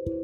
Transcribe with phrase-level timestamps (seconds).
[0.00, 0.16] Hi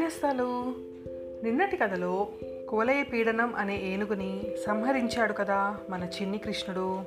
[0.00, 0.74] నేస్తాలు.
[1.42, 2.28] నిన్నటి కథలో
[2.68, 7.00] కోలయ పీడనం అనే ఏనుగుని సంహరించాడు కదా మన చిన్ని కృష్ణుడు.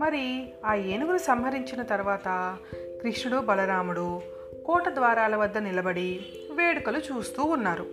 [0.00, 2.56] మరి ఆ ఏనుగును సంహరించిన తర్వాత
[3.02, 4.20] కృష్ణుడు బలరాముడు
[4.66, 6.20] కోట ద్వారాల వద్ద నిలబడి
[6.50, 7.86] వేడుకలు చూస్తూ ఉన్నారు.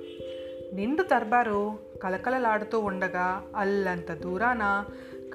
[0.73, 1.73] నిండు దర్బారు
[2.04, 4.86] కలకలలాడుతూ ఉండగా అల్లంత దూరాన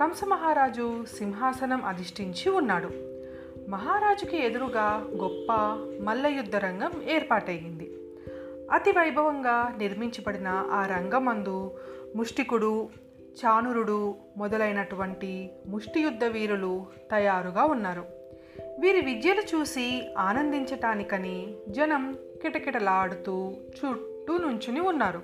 [0.01, 2.89] కంసమహారాజు సింహాసనం అధిష్ఠించి ఉన్నాడు.
[3.69, 5.53] మహారాజుకి ఎదురుగా గొప్ప
[6.03, 7.90] మల్లయుద్ధ రంగం ఏర్పాటయ్యింది.
[8.73, 11.79] అతి వైభవంగా నిర్మించబడిన ఆ రంగమందు
[12.17, 12.89] ముష్టికుడు
[13.45, 18.04] చానురుడు మొదలైనటువంటి ముష్టియుద్ధ వీరులు తయారుగా ఉన్నారు.
[18.81, 25.23] వీరి విద్యను చూసి ఆనందించటానికని జనం కిటకిటలాడుతూ చుట్టూ నుంచుని ఉన్నారు.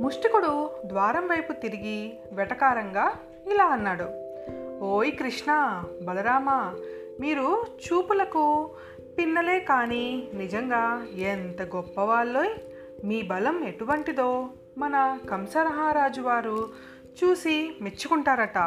[0.00, 3.12] ముష్టికుడు ద్వారం వైపు తిరిగి వెటకారంగా
[3.52, 4.08] ఇలా అన్నాడు.
[4.84, 6.74] ఓయ్ కృష్ణ బలరామ
[7.20, 8.70] మీరు చూపులకు
[9.18, 12.44] పిన్నలే కానీ నిజంగా ఎంత గొప్పవాళ్ళో
[13.04, 16.68] మీ బలం ఎటువంటిదో మన కంసరహారాజు వారు
[17.24, 18.58] చూసి మెచ్చుకుంటారట.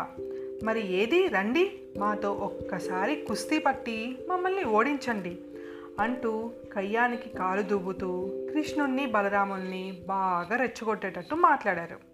[0.64, 1.28] మరి ఏది?
[1.28, 5.38] రండి మాతో ఒక్కసారి కుస్తీ పట్టి మమ్మల్ని ఓడించండి
[6.00, 12.13] అంటూ కయ్యానికి కాలు దువ్వుతూ కృష్ణుణ్ణి బలరాముల్ని బాగా రెచ్చగొట్టేటట్టు మాట్లాడారు.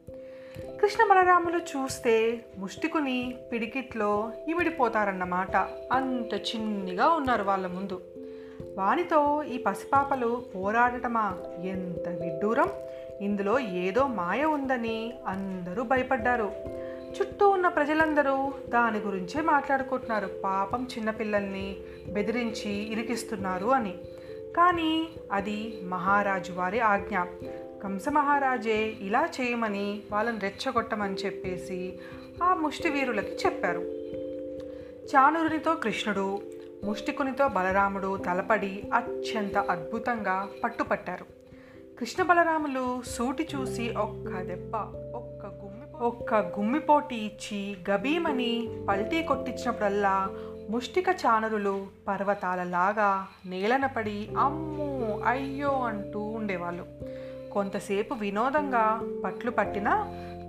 [0.60, 5.56] కృష్ణ బలరాములు చూస్తే ముష్టికుని పిడికిట్లో ఇమిడిపోతారన్నమాట.
[5.92, 8.02] అంత చిన్నిగా ఉన్నారు వాళ్ళ ముందు.
[8.78, 11.38] వానితో ఈ పసిపాపలు పోరాడటమా?
[11.64, 12.70] ఎంత విడ్డూరం!
[13.22, 16.52] ఇందులో ఏదో మాయ ఉందని అందరూ భయపడ్డారు.
[17.22, 20.30] చుట్టూ ఉన్న ప్రజలందరూ దాని గురించే మాట్లాడుకుంటున్నారు.
[20.44, 21.78] పాపం చిన్నపిల్లల్ని
[22.14, 23.94] బెదిరించి ఇరికిస్తున్నారు అని.
[24.58, 27.18] కానీ అది మహారాజు వారి ఆజ్ఞ.
[27.84, 32.00] కంసమహారాజే ఇలా చేయమని వాళ్ళని రెచ్చగొట్టమని చెప్పేసి
[32.44, 33.80] ఆ ముష్టివీరులకి చెప్పారు.
[35.16, 36.42] చానురునితో కృష్ణుడు
[36.84, 41.26] ముష్టికునితో బలరాముడు తలపడి అత్యంత అద్భుతంగా పట్టుపట్టారు.
[42.00, 44.76] కృష్ణ బలరాములు సూటి చూసి ఒక్క దెబ్బ
[45.16, 50.30] ఒక్క గుమ్మి ఒక్క గుమ్మిపోటి ఇచ్చి గబీమని పల్టీ కొట్టించినప్పుడల్లా
[50.70, 56.86] ముష్టిక చానరులు పర్వతాలలాగా నేలన పడి అమ్మో అయ్యో అంటూ ఉండేవాళ్ళు.
[57.54, 59.90] కొంతసేపు వినోదంగా పట్లు పట్టిన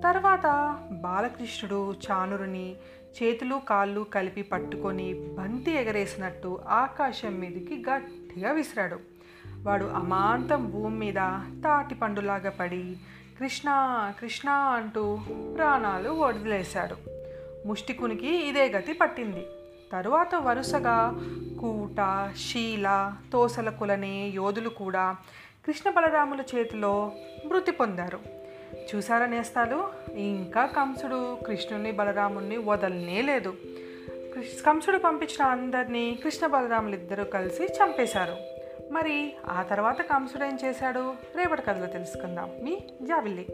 [0.04, 2.74] తర్వాత బాలకృష్ణుడు చానురుని
[3.22, 8.98] చేతులు కాళ్ళు కలిపి పట్టుకొని బంతి ఎగరేసినట్టు ఆకాశం మీదకి గట్టిగా విసిరాడు.
[9.62, 11.14] వాడు అమాంతం భూమి మీద
[11.64, 12.96] తాటి పండులాగా పడి
[13.40, 13.68] కృష్ణ
[14.20, 15.18] కృష్ణ అంటూ
[15.56, 16.96] ప్రాణాలు వదిలేశాడు.
[17.68, 19.46] ముష్టికునికి ఇదే గతి పట్టింది.
[19.92, 21.20] తరువాత వరుసగా
[21.60, 25.16] కూట శీల తోసలకులనే యోధులు కూడా
[25.70, 27.12] కృష్ణ బలరాముల చేతిలో
[27.46, 28.18] మృతి పొందారు.
[28.94, 29.88] చూసారా నేస్తాలు?
[30.12, 33.54] ఇంకా కంసుడు కృష్ణుని బలరాముని వదలనే లేదు.
[34.66, 38.36] కంసుడు పంపించిన అందరినీ కృష్ణ బలరాములు ఇద్దరూ కలిసి చంపేశారు.
[38.92, 41.14] మరి ఆ తర్వాత కంసుడు ఏం చేశాడు?
[41.36, 42.50] రేపటి కథలో తెలుసుకుందాం.
[42.62, 43.46] మీ జాబిల్లి